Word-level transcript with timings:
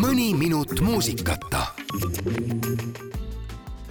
mõni 0.00 0.32
minut 0.34 0.80
muusikata 0.80 1.66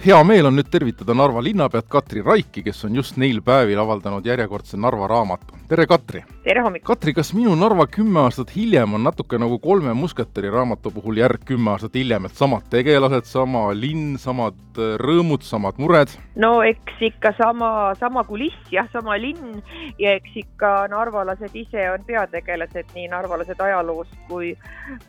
hea 0.00 0.16
meel 0.24 0.48
on 0.48 0.56
nüüd 0.56 0.68
tervitada 0.72 1.12
Narva 1.12 1.42
linnapead 1.44 1.84
Katri 1.92 2.22
Raiki, 2.24 2.62
kes 2.64 2.86
on 2.88 2.94
just 2.96 3.18
neil 3.20 3.42
päevil 3.44 3.78
avaldanud 3.82 4.24
järjekordse 4.24 4.78
Narva 4.80 5.08
raamatu. 5.10 5.58
tere, 5.68 5.84
Katri! 5.86 6.22
tere 6.44 6.62
hommikust! 6.64 6.88
Katri, 6.88 7.12
kas 7.14 7.34
minu 7.36 7.52
Narva 7.54 7.84
kümme 7.86 8.22
aastat 8.24 8.54
hiljem 8.56 8.94
on 8.96 9.04
natuke 9.04 9.38
nagu 9.38 9.58
Kolme 9.58 9.92
musketäri 9.94 10.50
raamatu 10.50 10.90
puhul 10.90 11.20
järg 11.20 11.44
kümme 11.44 11.74
aastat 11.74 11.94
hiljem, 11.94 12.24
et 12.26 12.34
samad 12.38 12.64
tegelased, 12.72 13.28
sama 13.28 13.66
linn, 13.76 14.16
samad 14.18 14.56
äh, 14.80 14.96
rõõmud, 15.04 15.44
samad 15.44 15.76
mured? 15.78 16.16
no 16.34 16.62
eks 16.64 17.04
ikka 17.10 17.34
sama, 17.36 17.92
sama 18.00 18.24
kuliss 18.24 18.72
jah, 18.72 18.88
sama 18.92 19.18
linn 19.20 19.60
ja 19.98 20.16
eks 20.16 20.40
ikka 20.46 20.72
narvalased 20.88 21.52
ise 21.54 21.90
on 21.92 22.08
peategelased, 22.08 22.96
nii 22.96 23.10
narvalased 23.12 23.60
ajaloost 23.60 24.16
kui, 24.32 24.54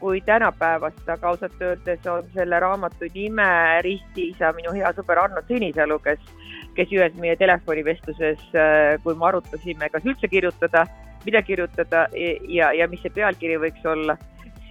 kui 0.04 0.20
tänapäevast, 0.28 1.08
aga 1.08 1.32
ausalt 1.32 1.64
öeldes 1.64 2.12
on 2.12 2.28
selle 2.36 2.60
raamatu 2.60 3.08
nime 3.16 3.50
ristiisa 3.88 4.52
minu 4.60 4.76
hea 4.76 4.81
sõber 4.98 5.22
Arno 5.22 5.44
Sinisalu, 5.48 6.00
kes, 6.06 6.20
kes 6.78 6.92
ühes 6.96 7.16
meie 7.22 7.38
telefonivestluses, 7.40 8.44
äh, 8.56 8.98
kui 9.04 9.16
me 9.16 9.30
arutasime, 9.30 9.90
kas 9.94 10.06
üldse 10.08 10.30
kirjutada, 10.32 10.86
mida 11.26 11.42
kirjutada 11.46 12.08
ja, 12.50 12.72
ja 12.74 12.88
mis 12.90 13.02
see 13.04 13.14
pealkiri 13.14 13.60
võiks 13.62 13.86
olla 13.86 14.18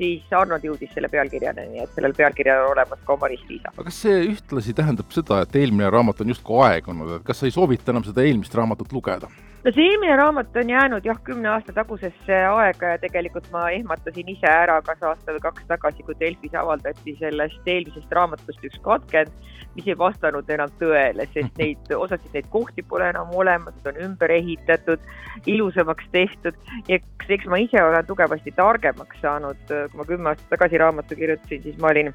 siis 0.01 0.33
Arnold 0.33 0.65
jõudis 0.65 0.93
selle 0.97 1.11
pealkirjani, 1.13 1.67
nii 1.75 1.85
et 1.85 1.93
sellel 1.95 2.15
pealkirjal 2.17 2.65
on 2.65 2.73
olemas 2.73 3.03
ka 3.05 3.15
oma 3.15 3.29
ristiisa. 3.31 3.73
aga 3.75 3.87
kas 3.91 4.01
see 4.07 4.17
ühtlasi 4.31 4.75
tähendab 4.77 5.13
seda, 5.15 5.43
et 5.45 5.57
eelmine 5.61 5.91
raamat 5.93 6.25
on 6.25 6.33
justkui 6.33 6.61
aegunud, 6.67 7.19
et 7.19 7.27
kas 7.27 7.43
sa 7.43 7.49
ei 7.49 7.55
soovita 7.55 7.93
enam 7.93 8.07
seda 8.07 8.25
eelmist 8.25 8.57
raamatut 8.57 8.93
lugeda? 8.97 9.29
No 9.65 9.71
see 9.77 9.87
eelmine 9.91 10.17
raamat 10.17 10.55
on 10.57 10.71
jäänud 10.73 11.05
jah, 11.05 11.19
kümne 11.25 11.49
aasta 11.53 11.73
tagusesse 11.77 12.37
aega 12.49 12.93
ja 12.95 12.99
tegelikult 13.03 13.49
ma 13.53 13.67
ehmatasin 13.77 14.29
ise 14.33 14.49
ära 14.49 14.79
kas 14.87 15.03
aasta 15.05 15.35
või 15.37 15.43
kaks 15.45 15.67
tagasi, 15.69 16.05
kui 16.07 16.17
Delfis 16.21 16.55
avaldati 16.57 17.13
sellest 17.19 17.69
eelmisest 17.69 18.15
raamatust 18.17 18.65
üks 18.65 18.81
katkend, 18.87 19.33
mis 19.75 19.91
ei 19.91 19.99
vastanud 20.01 20.49
enam 20.57 20.73
tõele, 20.81 21.27
sest 21.35 21.59
neid, 21.61 21.93
osasid 21.97 22.33
neid 22.39 22.49
kohti 22.55 22.85
pole 22.93 23.11
enam 23.13 23.35
olemas, 23.37 23.77
on 23.91 24.01
ümber 24.07 24.33
ehitatud, 24.33 25.05
ilusamaks 25.47 26.09
tehtud. 26.17 26.57
Ja 26.89 26.97
eks, 26.97 27.29
eks 27.29 27.51
ma 27.53 27.61
ise 27.61 27.85
olen 27.85 28.09
tugevasti 28.09 28.57
targemaks 28.57 29.21
saanud, 29.21 29.61
kui 29.69 30.01
ma 30.01 30.09
kümme 30.09 30.33
aastat 30.33 30.57
tagasi 30.57 30.81
raamatu 30.81 31.21
kirjutasin, 31.21 31.63
siis 31.69 31.77
ma 31.83 31.93
olin 31.93 32.15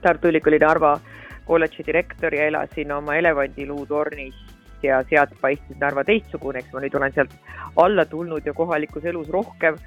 Tartu 0.00 0.32
Ülikooli 0.32 0.58
Narva 0.64 0.96
kolledži 1.44 1.84
direktor 1.86 2.32
ja 2.34 2.48
elasin 2.48 2.92
oma 2.92 3.20
elevandiluutornis 3.20 4.43
ja 4.84 5.02
sealt 5.10 5.34
paistis 5.40 5.78
Narva 5.80 6.04
teistsugune, 6.04 6.62
eks 6.62 6.72
ma 6.74 6.82
nüüd 6.84 6.96
olen 6.98 7.14
sealt 7.16 7.34
alla 7.80 8.04
tulnud 8.06 8.46
ja 8.46 8.54
kohalikus 8.54 9.04
elus 9.04 9.28
rohkem 9.32 9.78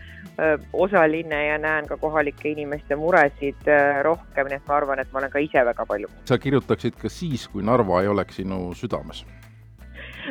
osaline 0.73 1.39
ja 1.47 1.57
näen 1.57 1.87
ka 1.89 1.97
kohalike 1.97 2.51
inimeste 2.51 2.95
muresid 2.95 3.69
rohkem, 4.05 4.51
nii 4.51 4.59
et 4.59 4.69
ma 4.69 4.77
arvan, 4.77 5.01
et 5.01 5.09
ma 5.13 5.23
olen 5.23 5.33
ka 5.33 5.41
ise 5.41 5.65
väga 5.65 5.85
palju. 5.85 6.09
sa 6.25 6.37
kirjutaksid 6.37 6.99
ka 7.01 7.09
siis, 7.09 7.47
kui 7.47 7.65
Narva 7.65 8.01
ei 8.01 8.07
oleks 8.07 8.37
sinu 8.41 8.73
südames? 8.77 9.25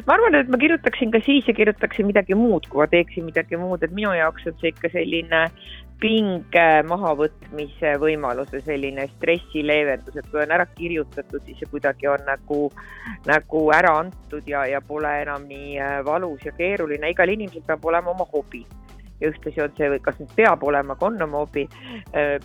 ma 0.06 0.14
arvan, 0.14 0.34
et 0.38 0.48
ma 0.52 0.60
kirjutaksin 0.60 1.10
ka 1.10 1.20
siis 1.24 1.48
ja 1.48 1.54
kirjutaksin 1.56 2.06
midagi 2.06 2.36
muud, 2.38 2.68
kui 2.70 2.82
ma 2.82 2.86
teeksin 2.90 3.26
midagi 3.26 3.58
muud, 3.60 3.82
et 3.82 3.94
minu 3.96 4.12
jaoks 4.14 4.46
on 4.50 4.56
see 4.60 4.72
ikka 4.74 4.92
selline 4.92 5.46
pinge 6.00 6.64
mahavõtmise 6.88 7.94
võimalus 8.00 8.50
või 8.52 8.62
selline 8.66 9.06
stressi 9.14 9.62
leevendus, 9.64 10.16
et 10.16 10.28
kui 10.30 10.42
on 10.42 10.52
ära 10.52 10.66
kirjutatud, 10.76 11.40
siis 11.46 11.60
see 11.62 11.70
kuidagi 11.70 12.08
on 12.12 12.24
nagu, 12.28 12.58
nagu 13.28 13.62
ära 13.74 13.94
antud 14.02 14.48
ja, 14.48 14.66
ja 14.68 14.82
pole 14.84 15.12
enam 15.22 15.46
nii 15.48 15.78
äh, 15.80 15.96
valus 16.04 16.44
ja 16.44 16.52
keeruline, 16.56 17.14
igal 17.14 17.32
inimesel 17.32 17.64
peab 17.66 17.84
olema 17.88 18.12
oma 18.12 18.28
hobi. 18.32 18.66
ja 19.20 19.30
ühtlasi 19.32 19.62
on 19.64 19.72
see, 19.78 19.98
kas 20.04 20.20
nüüd 20.20 20.36
peab 20.36 20.64
olema, 20.68 20.92
aga 20.92 21.06
on 21.06 21.22
oma 21.28 21.44
hobi. 21.46 21.68
Äh, 22.12 22.36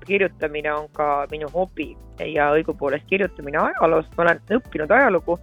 kirjutamine 0.00 0.72
on 0.72 0.88
ka 0.96 1.26
minu 1.30 1.46
hobi 1.54 1.92
ja 2.18 2.48
õigupoolest 2.56 3.06
kirjutamine 3.06 3.60
ajaloost, 3.60 4.16
ma 4.16 4.24
olen 4.24 4.40
õppinud 4.56 4.90
ajalugu 4.96 5.36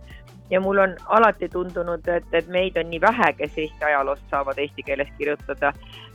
ja 0.50 0.62
mul 0.62 0.78
on 0.78 0.96
alati 1.06 1.50
tundunud, 1.50 2.08
et, 2.08 2.28
et 2.32 2.48
meid 2.48 2.78
on 2.78 2.90
nii 2.90 3.02
vähe, 3.02 3.32
kes 3.38 3.58
Eesti 3.58 3.90
ajaloost 3.90 4.24
saavad 4.32 4.60
eesti 4.62 4.84
keeles 4.84 5.10
kirjutada, 5.18 5.74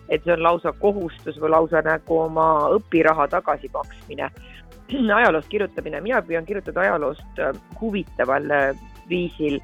et 0.09 0.25
see 0.25 0.33
on 0.35 0.43
lausa 0.43 0.73
kohustus 0.73 1.39
või 1.41 1.53
lausa 1.53 1.83
nagu 1.85 2.19
oma 2.27 2.47
õpiraha 2.77 3.29
tagasimaksmine. 3.33 4.31
ajaloost 5.21 5.49
kirjutamine, 5.53 6.01
mina 6.01 6.23
püüan 6.23 6.49
kirjutada 6.49 6.87
ajaloost 6.87 7.43
äh, 7.43 7.53
huvitaval 7.81 8.51
äh, 8.51 8.89
viisil, 9.09 9.61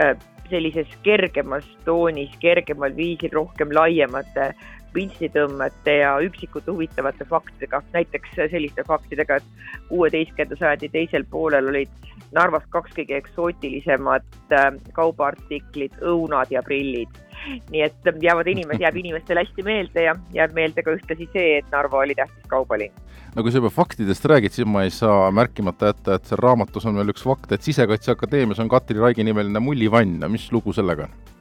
äh, 0.00 0.16
sellises 0.50 0.90
kergemas 1.02 1.66
toonis, 1.84 2.32
kergemal 2.40 2.96
viisil, 2.96 3.32
rohkem 3.34 3.72
laiemate 3.74 4.52
pintslitõmmete 4.96 5.98
ja 5.98 6.14
üksikute 6.24 6.72
huvitavate 6.72 7.26
faktidega, 7.28 7.82
näiteks 7.92 8.36
selliste 8.36 8.84
faktidega, 8.86 9.36
et 9.36 9.88
kuueteistkümnenda 9.90 10.56
sajandi 10.56 10.88
teisel 10.94 11.26
poolel 11.30 11.68
olid 11.68 12.06
Narvas 12.34 12.64
kaks 12.74 12.94
kõige 12.96 13.16
eksootilisemat 13.20 14.52
äh, 14.52 14.68
kaubaartiklit, 14.96 15.94
õunad 16.02 16.50
ja 16.50 16.62
prillid. 16.66 17.22
nii 17.70 17.82
et 17.84 18.08
jäävad 18.22 18.48
inimesed, 18.48 18.80
jääb 18.80 18.96
inimestele 18.96 19.42
hästi 19.44 19.62
meelde 19.62 20.02
ja 20.02 20.14
jääb 20.34 20.54
meelde 20.56 20.82
ka 20.82 20.96
ühtlasi 20.96 21.28
see, 21.32 21.58
et 21.58 21.68
Narva 21.70 22.00
oli 22.02 22.16
tähtis 22.18 22.48
kaubalinn. 22.50 22.92
no 23.36 23.42
kui 23.42 23.52
sa 23.52 23.60
juba 23.60 23.70
faktidest 23.70 24.24
räägid, 24.24 24.56
siis 24.56 24.66
ma 24.66 24.82
ei 24.82 24.90
saa 24.90 25.30
märkimata 25.30 25.92
jätta, 25.92 26.16
et 26.16 26.26
seal 26.26 26.42
raamatus 26.42 26.86
on 26.86 26.96
veel 26.96 27.14
üks 27.14 27.22
fakt, 27.22 27.52
et 27.52 27.62
Sisekaitseakadeemias 27.62 28.60
on 28.64 28.72
Katri 28.72 28.98
Raigi 28.98 29.24
nimeline 29.24 29.60
mullivann, 29.60 30.30
mis 30.32 30.50
lugu 30.52 30.72
sellega 30.72 31.06
on? 31.10 31.35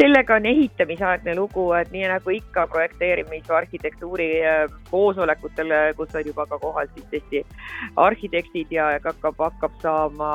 Sellega 0.00 0.36
on 0.38 0.46
ehitamisaegne 0.48 1.34
lugu, 1.36 1.66
et 1.76 1.90
nii 1.92 2.06
nagu 2.08 2.32
ikka 2.32 2.64
projekteerimis- 2.72 3.48
või 3.48 3.56
arhitektuuri 3.58 4.28
äh, 4.48 4.62
koosolekutel, 4.88 5.74
kus 5.98 6.14
on 6.16 6.30
juba 6.30 6.46
ka 6.48 6.58
kohal 6.62 6.88
siis 6.94 7.08
tõesti 7.10 7.42
arhitektid 8.00 8.72
ja 8.72 8.86
hakkab, 8.96 9.36
hakkab 9.44 9.74
saama 9.82 10.30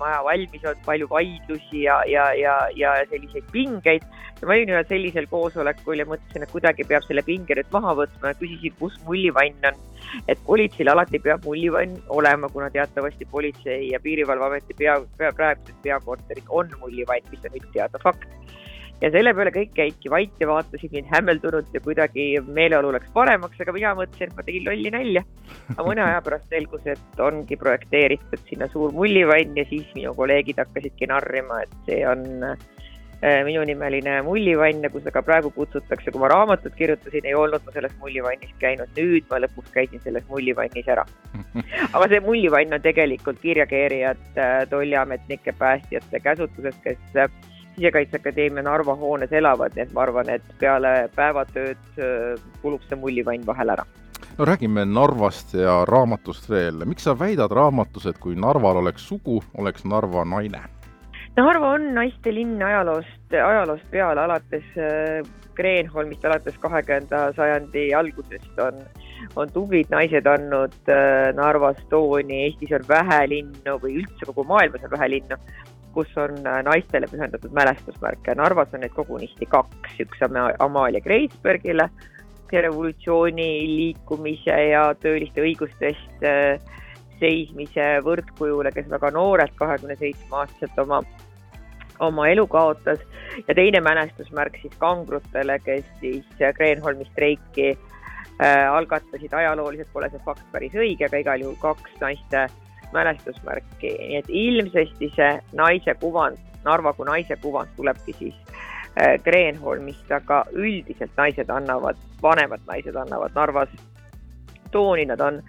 maja 0.00 0.18
valmis, 0.26 0.66
on 0.68 0.82
palju 0.84 1.08
vaidlusi 1.08 1.86
ja, 1.86 2.02
ja, 2.10 2.26
ja, 2.36 2.58
ja 2.76 2.98
selliseid 3.08 3.48
pingeid. 3.54 4.04
ja 4.42 4.48
ma 4.48 4.58
olin 4.58 4.74
ühel 4.74 4.84
sellisel 4.90 5.30
koosolekul 5.30 6.02
ja 6.02 6.08
mõtlesin, 6.12 6.44
et 6.44 6.52
kuidagi 6.52 6.84
peab 6.84 7.06
selle 7.06 7.24
pinge 7.24 7.56
nüüd 7.56 7.72
maha 7.72 7.96
võtma 8.02 8.34
ja 8.34 8.40
küsisin, 8.42 8.76
kus 8.80 9.00
mullivann 9.06 9.70
on. 9.72 9.80
et 10.28 10.38
politseil 10.44 10.92
alati 10.92 11.22
peab 11.22 11.48
mullivann 11.48 11.96
olema, 12.12 12.52
kuna 12.52 12.68
teatavasti 12.70 13.24
Politsei- 13.32 13.92
ja 13.94 14.00
Piirivalveameti 14.00 14.76
pea, 14.76 15.00
pea, 15.16 15.32
praeguses 15.32 15.80
peakorteris 15.82 16.44
on 16.50 16.68
mullivann, 16.80 17.24
mis 17.30 17.48
on 17.48 17.60
üldteada 17.62 18.02
fakt 18.02 18.41
ja 19.02 19.10
selle 19.10 19.32
peale 19.34 19.52
kõik 19.54 19.78
jäidki 19.78 20.10
vait 20.12 20.42
ja 20.42 20.48
vaatasid 20.50 20.92
mind 20.94 21.08
hämmeldunult 21.10 21.72
ja 21.74 21.82
kuidagi 21.82 22.26
meeleolu 22.46 22.92
läks 22.94 23.10
paremaks, 23.14 23.60
aga 23.62 23.74
mina 23.74 23.94
mõtlesin, 23.98 24.30
et 24.30 24.36
ma 24.38 24.46
tegin 24.46 24.68
lolli 24.68 24.92
nalja. 24.94 25.24
aga 25.74 25.86
mõne 25.88 26.04
aja 26.04 26.20
pärast 26.24 26.52
selgus, 26.52 26.84
et 26.86 27.22
ongi 27.22 27.58
projekteeritud 27.58 28.44
sinna 28.50 28.70
suur 28.72 28.94
mullivann 28.94 29.58
ja 29.58 29.66
siis 29.70 29.88
minu 29.96 30.14
kolleegid 30.18 30.62
hakkasidki 30.62 31.10
narrima, 31.10 31.64
et 31.64 31.74
see 31.88 31.98
on 32.06 32.22
äh, 32.46 33.42
minunimeline 33.46 34.20
mullivann 34.26 34.86
kus 34.92 35.02
seda 35.02 35.16
ka 35.18 35.24
praegu 35.26 35.50
kutsutakse, 35.56 36.14
kui 36.14 36.22
ma 36.22 36.30
raamatut 36.30 36.74
kirjutasin, 36.78 37.26
ei 37.26 37.34
olnud 37.38 37.66
ma 37.66 37.74
selles 37.74 37.94
mullivannis 37.98 38.54
käinud, 38.62 38.90
nüüd 38.98 39.26
ma 39.30 39.42
lõpuks 39.42 39.74
käisin 39.74 40.02
selles 40.06 40.26
mullivannis 40.30 40.86
ära. 40.94 41.06
aga 41.92 42.06
see 42.06 42.22
mullivann 42.22 42.78
on 42.78 42.86
tegelikult 42.86 43.42
kiirreageerijate, 43.42 44.50
tolliametnike, 44.70 45.58
päästjate 45.58 46.22
käsutuses, 46.22 46.78
kes 46.86 47.18
Sisekaitseakadeemia 47.76 48.62
Narva 48.66 48.94
hoones 48.98 49.32
elavad, 49.32 49.74
nii 49.76 49.86
et 49.86 49.92
ma 49.96 50.04
arvan, 50.04 50.28
et 50.28 50.54
peale 50.60 50.92
päevatööd 51.16 51.98
äh, 51.98 52.44
kulub 52.62 52.84
see 52.88 52.98
mullivann 53.00 53.46
vahel 53.46 53.74
ära. 53.76 53.86
no 54.38 54.44
räägime 54.44 54.84
Narvast 54.84 55.54
ja 55.54 55.84
raamatust 55.88 56.50
veel, 56.50 56.84
miks 56.84 57.04
sa 57.08 57.18
väidad 57.18 57.52
raamatus, 57.52 58.06
et 58.06 58.18
kui 58.18 58.34
Narval 58.34 58.76
oleks 58.84 59.08
sugu, 59.08 59.42
oleks 59.58 59.84
Narva 59.84 60.24
naine? 60.24 60.62
Narva 61.36 61.74
on 61.74 61.94
naiste 61.94 62.32
linn 62.34 62.62
ajaloost, 62.62 63.32
ajaloost 63.32 63.88
peale, 63.90 64.20
alates 64.20 64.64
äh, 64.76 65.22
Kreenholmist, 65.54 66.24
alates 66.24 66.56
kahekümnenda 66.60 67.32
sajandi 67.36 67.90
algusest 67.94 68.60
on, 68.60 68.80
on 69.36 69.52
tublid 69.52 69.88
naised 69.92 70.28
andnud 70.28 70.76
äh, 70.92 71.32
Narvas 71.36 71.80
tooni, 71.90 72.44
Eestis 72.46 72.72
on 72.76 72.84
vähe 72.88 73.22
linnu 73.32 73.78
või 73.80 73.98
üldse 74.02 74.28
kogu 74.28 74.44
maailmas 74.48 74.84
on 74.84 74.92
vähe 74.92 75.08
linnu, 75.16 75.40
kus 75.94 76.10
on 76.20 76.38
äh, 76.46 76.60
naistele 76.66 77.08
pühendatud 77.10 77.52
mälestusmärke. 77.56 78.34
Narvas 78.38 78.74
on 78.74 78.84
neid 78.84 78.94
kogunisti 78.96 79.48
kaks, 79.50 79.98
üks 80.04 80.24
Amalia 80.58 81.00
Kreisbergile, 81.04 81.88
revolutsiooni 82.52 83.48
liikumise 83.64 84.56
ja 84.68 84.90
tööliste 85.00 85.40
õiguste 85.40 85.88
eest 85.88 86.26
äh, 86.28 86.72
seismise 87.22 87.86
võrdkujule, 88.04 88.72
kes 88.74 88.90
väga 88.90 89.12
noorelt, 89.14 89.54
kahekümne 89.56 89.96
seitsme 90.00 90.42
aastaselt 90.42 90.80
oma, 90.82 91.00
oma 92.02 92.26
elu 92.28 92.46
kaotas. 92.50 93.00
Ja 93.46 93.54
teine 93.56 93.80
mälestusmärk 93.80 94.58
siis 94.60 94.74
kangrutele, 94.82 95.58
kes 95.64 95.86
siis 96.00 96.26
Kreenholmi 96.58 97.06
streiki 97.12 97.70
äh, 97.72 98.66
algatasid, 98.72 99.32
ajalooliselt 99.32 99.92
pole 99.94 100.10
see 100.12 100.24
fakt 100.26 100.44
päris 100.52 100.76
õige, 100.76 101.08
aga 101.08 101.22
igal 101.24 101.46
juhul 101.46 101.56
kaks 101.62 101.96
naiste 102.02 102.48
mälestusmärki, 102.92 103.92
nii 103.98 104.18
et 104.20 104.28
ilmsesti 104.28 105.12
see 105.16 105.32
naise 105.58 105.94
kuvand, 106.00 106.40
Narva 106.62 106.92
kui 106.94 107.06
naise 107.08 107.36
kuvand 107.42 107.72
tulebki 107.76 108.14
siis 108.18 108.34
äh, 108.94 109.16
Kreenholmist, 109.24 110.10
aga 110.14 110.44
üldiselt 110.52 111.16
naised 111.18 111.50
annavad, 111.50 111.98
vanemad 112.22 112.62
naised 112.68 112.96
annavad 112.96 113.34
Narvas 113.34 113.72
tooni, 114.72 115.04
nad 115.10 115.20
on 115.20 115.42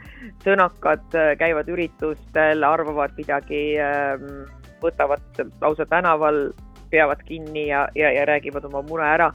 sõnakad, 0.43 1.15
käivad 1.39 1.69
üritustel, 1.71 2.65
arvavad 2.67 3.13
midagi, 3.15 3.61
võtavad 4.83 5.43
lausa 5.61 5.85
tänaval, 5.87 6.49
peavad 6.91 7.23
kinni 7.23 7.69
ja, 7.69 7.85
ja, 7.95 8.11
ja 8.11 8.25
räägivad 8.27 8.67
oma 8.67 8.83
mure 8.89 9.07
ära. 9.07 9.31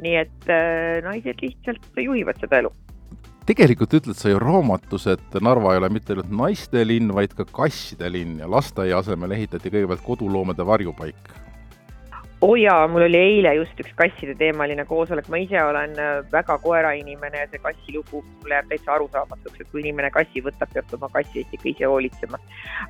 nii 0.00 0.16
et 0.20 0.48
naised 1.04 1.38
lihtsalt 1.40 1.86
juhivad 1.96 2.36
seda 2.40 2.58
elu 2.60 2.72
tegelikult 3.46 3.94
ütled 4.00 4.18
sa 4.18 4.30
ju 4.32 4.40
raamatus, 4.42 5.06
et 5.14 5.40
Narva 5.44 5.74
ei 5.74 5.80
ole 5.80 5.90
mitte 5.94 6.14
ainult 6.14 6.30
naiste 6.34 6.82
linn, 6.86 7.12
vaid 7.14 7.34
ka 7.38 7.46
kasside 7.46 8.10
linn 8.10 8.40
ja 8.42 8.50
lasteaia 8.50 8.98
asemel 8.98 9.36
ehitati 9.36 9.70
kõigepealt 9.70 10.02
koduloomade 10.06 10.66
varjupaik. 10.66 11.34
Oo 12.44 12.50
oh 12.52 12.58
jaa, 12.60 12.82
mul 12.92 13.06
oli 13.06 13.16
eile 13.16 13.54
just 13.56 13.78
üks 13.80 13.94
kasside 13.96 14.34
teemaline 14.36 14.84
koosolek, 14.84 15.30
ma 15.32 15.38
ise 15.40 15.56
olen 15.62 15.94
äh, 15.96 16.18
väga 16.32 16.58
koerainimene 16.60 17.40
ja 17.40 17.46
see 17.48 17.62
kassi 17.62 17.94
lugu 17.94 18.20
mulle 18.42 18.58
jääb 18.58 18.68
täitsa 18.68 18.92
arusaamatuks, 18.92 19.62
et 19.62 19.70
kui 19.72 19.80
inimene 19.80 20.10
kassi 20.12 20.42
võtab, 20.44 20.68
peab 20.74 20.90
ta 20.90 20.98
oma 20.98 21.08
kassi 21.14 21.40
eest 21.40 21.54
ikka 21.56 21.70
isse 21.70 21.88
hoolitsema. 21.88 22.42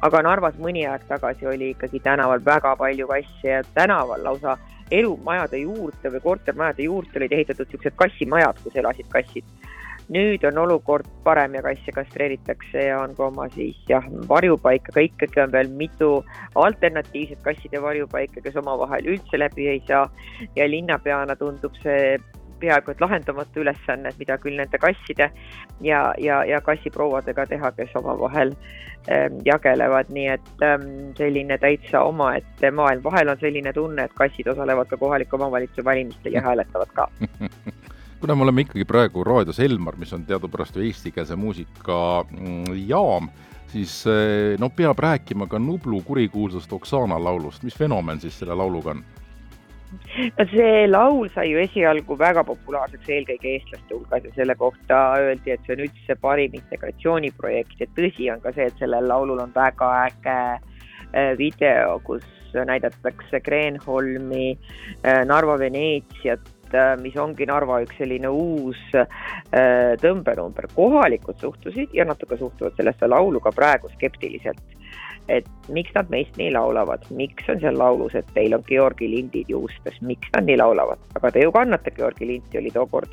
aga 0.09 0.25
Narvas 0.27 0.59
mõni 0.59 0.83
aeg 0.91 1.07
tagasi 1.07 1.47
oli 1.47 1.71
ikkagi 1.77 2.03
tänaval 2.03 2.43
väga 2.49 2.75
palju 2.81 3.07
kasse 3.13 3.53
ja 3.53 3.63
tänaval 3.79 4.25
lausa 4.27 4.57
elumajade 4.91 5.63
juurde 5.63 6.11
või 6.17 6.25
kortermajade 6.27 6.91
juurde 6.91 7.23
olid 7.23 7.39
ehitatud 7.39 7.71
niisugused 7.71 7.95
kassimajad, 8.03 8.59
kus 8.65 8.83
elasid 8.83 9.15
kassid 9.15 9.47
nüüd 10.13 10.45
on 10.47 10.59
olukord 10.63 11.09
parem 11.25 11.57
ja 11.59 11.63
kasse 11.65 11.93
kastreeritakse 11.95 12.87
ja 12.89 13.01
on 13.03 13.15
ka 13.17 13.27
oma 13.27 13.49
siis 13.55 13.79
jah, 13.91 14.07
varjupaik, 14.29 14.91
aga 14.93 15.07
ikkagi 15.09 15.43
on 15.43 15.53
veel 15.53 15.71
mitu 15.83 16.11
alternatiivset 16.55 17.43
kasside 17.43 17.83
varjupaika, 17.83 18.41
kes 18.45 18.57
omavahel 18.63 19.13
üldse 19.17 19.41
läbi 19.41 19.69
ei 19.75 19.83
saa. 19.89 20.07
Ja 20.57 20.69
linnapeana 20.71 21.37
tundub 21.37 21.75
see 21.83 22.17
peaaegu 22.61 22.93
et 22.93 23.01
lahendamatu 23.01 23.61
ülesanne, 23.61 24.13
mida 24.19 24.39
küll 24.41 24.57
nende 24.57 24.79
kasside 24.81 25.31
ja, 25.85 26.01
ja, 26.23 26.43
ja 26.49 26.61
kassiprouadega 26.65 27.47
teha, 27.51 27.73
kes 27.77 27.93
omavahel 28.01 28.55
ähm, 29.13 29.41
jagelevad, 29.45 30.09
nii 30.15 30.29
et 30.37 30.65
ähm, 30.65 30.87
selline 31.19 31.59
täitsa 31.63 32.05
omaette 32.09 32.71
maailm, 32.71 33.05
vahel 33.05 33.35
on 33.35 33.43
selline 33.43 33.75
tunne, 33.77 34.09
et 34.09 34.17
kassid 34.17 34.49
osalevad 34.55 34.89
ka 34.89 35.01
kohaliku 35.01 35.37
omavalitsuse 35.41 35.85
valimistel 35.85 36.39
ja 36.39 36.45
hääletavad 36.47 36.97
ka 36.97 37.11
kuna 38.21 38.35
me 38.35 38.43
oleme 38.43 38.65
ikkagi 38.65 38.85
praegu 38.85 39.25
raadios 39.25 39.61
Elmar, 39.61 39.97
mis 39.97 40.13
on 40.13 40.25
teadupärast 40.27 40.77
ju 40.77 40.85
eestikeelse 40.87 41.37
muusika 41.37 41.99
mm, 42.31 42.73
jaam, 42.89 43.29
siis 43.73 43.99
eh, 44.11 44.57
no 44.61 44.71
peab 44.71 44.99
rääkima 44.99 45.49
ka 45.51 45.59
Nublu 45.59 46.01
kurikuulsast 46.07 46.73
Oksana 46.73 47.19
laulust, 47.23 47.63
mis 47.67 47.77
fenomen 47.77 48.21
siis 48.21 48.39
selle 48.39 48.55
lauluga 48.55 48.97
on? 48.97 49.05
no 50.39 50.45
see 50.51 50.87
laul 50.89 51.29
sai 51.35 51.51
ju 51.51 51.61
esialgu 51.63 52.17
väga 52.19 52.43
populaarseks 52.45 53.11
eelkõige 53.17 53.53
eestlaste 53.53 53.95
hulgas 53.95 54.25
ja 54.27 54.33
selle 54.35 54.57
kohta 54.59 55.03
öeldi, 55.21 55.53
et 55.55 55.67
see 55.67 55.77
on 55.77 55.85
üldse 55.87 56.17
parim 56.21 56.57
integratsiooniprojekt 56.59 57.85
ja 57.85 57.91
tõsi 57.99 58.31
on 58.33 58.43
ka 58.43 58.53
see, 58.57 58.67
et 58.67 58.83
sellel 58.83 59.07
laulul 59.09 59.45
on 59.45 59.55
väga 59.55 59.93
äge 60.07 60.39
eh, 61.13 61.33
video, 61.39 62.01
kus 62.07 62.27
näidatakse 62.57 63.41
Kreenholmi, 63.45 64.59
eh, 65.05 65.23
Narva 65.29 65.59
Veneetsiat, 65.59 66.56
mis 67.03 67.17
ongi 67.21 67.47
Narva 67.47 67.81
üks 67.85 67.99
selline 68.01 68.31
uus 68.33 68.81
äh, 68.95 69.07
tõmbenumber. 70.03 70.69
kohalikud 70.75 71.39
suhtusid 71.41 71.95
ja 71.95 72.05
natuke 72.05 72.39
suhtuvad 72.41 72.77
sellesse 72.77 73.09
laulu 73.09 73.41
ka 73.41 73.53
praegu 73.53 73.91
skeptiliselt. 73.95 74.63
et 75.29 75.47
miks 75.75 75.91
nad 75.95 76.11
meist 76.11 76.37
nii 76.39 76.53
laulavad, 76.55 77.03
miks 77.11 77.49
on 77.51 77.59
seal 77.61 77.75
laulus, 77.79 78.15
et 78.15 78.29
teil 78.35 78.55
on 78.55 78.63
Georgi 78.69 79.09
lindid 79.11 79.49
juustes, 79.51 79.97
miks 80.01 80.29
nad 80.37 80.47
nii 80.47 80.57
laulavad, 80.61 81.03
aga 81.19 81.31
te 81.35 81.43
ju 81.43 81.51
kannate 81.53 81.91
Georgi 81.91 82.29
linti, 82.31 82.59
oli 82.59 82.71
tookord 82.71 83.11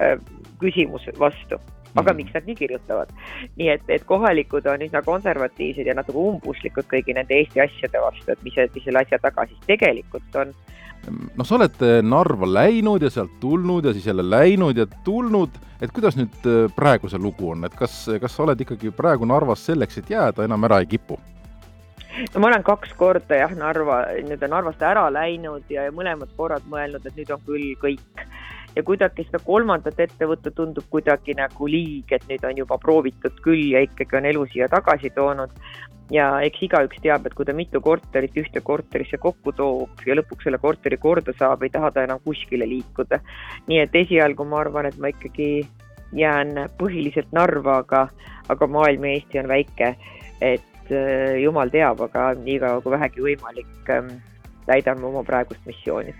äh, 0.00 0.16
küsimus 0.60 1.04
vastu 1.18 1.60
aga 1.94 2.12
mm. 2.12 2.16
miks 2.16 2.34
nad 2.36 2.48
nii 2.48 2.58
kirjutavad. 2.58 3.14
nii 3.56 3.70
et, 3.74 3.86
et 3.88 4.04
kohalikud 4.08 4.66
on 4.70 4.84
üsna 4.86 5.02
konservatiivsed 5.06 5.86
ja 5.86 5.96
natuke 5.98 6.18
umbusklikud 6.18 6.88
kõigi 6.90 7.16
nende 7.16 7.38
Eesti 7.38 7.64
asjade 7.66 8.02
vastu, 8.02 8.28
et 8.32 8.44
mis, 8.46 8.60
mis 8.74 8.86
selle 8.86 9.02
asja 9.04 9.18
taga 9.22 9.46
siis 9.50 9.66
tegelikult 9.70 10.42
on 10.42 10.54
noh, 11.08 11.46
sa 11.46 11.56
oled 11.56 11.82
eh, 11.86 11.98
Narva 12.04 12.48
läinud 12.48 13.02
ja 13.02 13.10
sealt 13.12 13.38
tulnud 13.40 13.84
ja 13.84 13.94
siis 13.96 14.06
jälle 14.06 14.24
läinud 14.26 14.76
ja 14.76 14.86
tulnud, 15.04 15.58
et 15.80 15.92
kuidas 15.96 16.18
nüüd 16.18 16.46
eh, 16.46 16.62
praegu 16.76 17.10
see 17.10 17.20
lugu 17.20 17.52
on, 17.54 17.64
et 17.68 17.76
kas, 17.76 18.02
kas 18.20 18.36
sa 18.36 18.46
oled 18.46 18.60
ikkagi 18.66 18.92
praegu 18.96 19.28
Narvas 19.28 19.64
selleks, 19.70 20.00
et 20.00 20.10
jääda, 20.14 20.46
enam 20.46 20.68
ära 20.68 20.82
ei 20.84 20.90
kipu? 20.90 21.20
no 22.34 22.42
ma 22.42 22.50
olen 22.50 22.64
kaks 22.66 22.92
korda 22.98 23.38
jah, 23.42 23.54
Narva, 23.56 24.02
nii-öelda 24.18 24.50
Narvast 24.50 24.82
ära 24.84 25.06
läinud 25.12 25.70
ja, 25.72 25.86
ja 25.88 25.94
mõlemad 25.94 26.32
korrad 26.36 26.66
mõelnud, 26.70 27.06
et 27.06 27.16
nüüd 27.16 27.32
on 27.34 27.42
küll 27.46 27.74
kõik 27.80 28.24
ja 28.76 28.82
kuidagi 28.86 29.24
seda 29.26 29.40
kolmandat 29.44 30.00
ette 30.00 30.26
võtta 30.28 30.52
tundub 30.54 30.86
kuidagi 30.92 31.34
nagu 31.38 31.68
liig, 31.70 32.10
et 32.14 32.26
nüüd 32.30 32.44
on 32.46 32.62
juba 32.62 32.78
proovitud 32.82 33.40
küll 33.44 33.72
ja 33.74 33.82
ikkagi 33.86 34.18
on 34.18 34.28
elu 34.30 34.46
siia 34.52 34.68
tagasi 34.70 35.10
toonud. 35.16 35.54
ja 36.10 36.40
eks 36.42 36.62
igaüks 36.66 36.98
teab, 37.02 37.26
et 37.26 37.34
kui 37.38 37.46
ta 37.46 37.54
mitu 37.54 37.80
korterit 37.80 38.34
ühte 38.34 38.60
korterisse 38.66 39.18
kokku 39.22 39.52
toob 39.54 40.02
ja 40.06 40.16
lõpuks 40.18 40.46
selle 40.46 40.58
korteri 40.58 40.98
korda 40.98 41.34
saab, 41.38 41.62
ei 41.62 41.70
taha 41.70 41.90
ta 41.94 42.02
enam 42.06 42.22
kuskile 42.24 42.66
liikuda. 42.66 43.20
nii 43.66 43.78
et 43.84 43.94
esialgu 43.94 44.44
ma 44.44 44.60
arvan, 44.64 44.86
et 44.86 44.98
ma 44.98 45.12
ikkagi 45.14 45.66
jään 46.12 46.66
põhiliselt 46.78 47.30
Narva, 47.32 47.78
aga, 47.84 48.08
aga 48.48 48.66
maailm 48.66 49.06
ja 49.06 49.14
Eesti 49.14 49.38
on 49.38 49.48
väike, 49.48 49.94
et 50.40 50.90
äh, 50.90 51.38
jumal 51.42 51.70
teab, 51.70 52.02
aga 52.02 52.32
niikaua 52.34 52.82
kui 52.82 52.98
vähegi 52.98 53.30
võimalik 53.30 53.94
äh,, 53.94 54.10
täidan 54.66 55.00
ma 55.00 55.10
oma 55.14 55.22
praegust 55.26 55.62
missiooni 55.66 56.14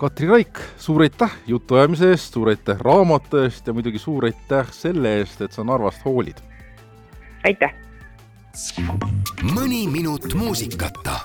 Katri 0.00 0.28
Raik, 0.28 0.58
suur 0.80 1.02
aitäh 1.04 1.32
jutuajamise 1.46 2.08
eest, 2.14 2.32
suur 2.32 2.48
aitäh 2.48 2.78
raamatu 2.80 3.42
eest 3.42 3.66
ja 3.68 3.74
muidugi 3.76 4.00
suur 4.00 4.24
aitäh 4.24 4.70
selle 4.72 5.12
eest, 5.18 5.42
et 5.44 5.52
sa 5.52 5.64
Narvast 5.64 6.06
hoolid. 6.08 6.40
aitäh! 7.44 7.74
mõni 9.52 9.84
minut 9.92 10.32
muusikata 10.34 11.20